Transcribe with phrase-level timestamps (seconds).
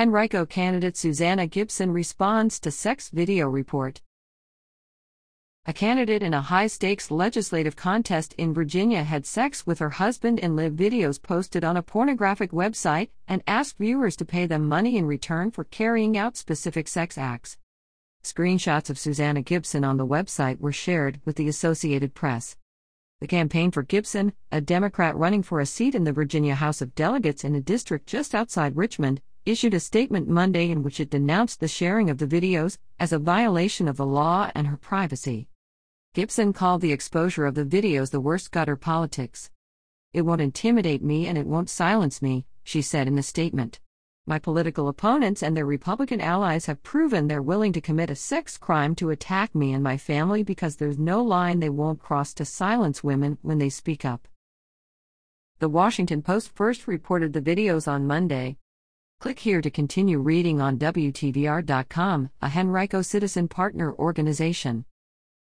[0.00, 4.00] Henrico candidate Susanna Gibson responds to sex video report.
[5.66, 10.38] A candidate in a high stakes legislative contest in Virginia had sex with her husband
[10.38, 14.96] in live videos posted on a pornographic website and asked viewers to pay them money
[14.96, 17.58] in return for carrying out specific sex acts.
[18.24, 22.56] Screenshots of Susanna Gibson on the website were shared with the Associated Press.
[23.20, 26.94] The campaign for Gibson, a Democrat running for a seat in the Virginia House of
[26.94, 31.60] Delegates in a district just outside Richmond, issued a statement Monday in which it denounced
[31.60, 35.48] the sharing of the videos as a violation of the law and her privacy.
[36.14, 39.50] Gibson called the exposure of the videos the worst gutter politics.
[40.12, 43.80] It won't intimidate me and it won't silence me, she said in the statement.
[44.26, 48.58] My political opponents and their Republican allies have proven they're willing to commit a sex
[48.58, 52.44] crime to attack me and my family because there's no line they won't cross to
[52.44, 54.28] silence women when they speak up.
[55.60, 58.56] The Washington Post first reported the videos on Monday.
[59.20, 64.86] Click here to continue reading on WTVR.com, a Henrico Citizen Partner Organization.